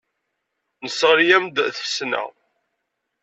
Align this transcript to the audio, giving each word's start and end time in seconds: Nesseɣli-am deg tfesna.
Nesseɣli-am 0.83 1.45
deg 1.49 1.67
tfesna. 1.77 2.23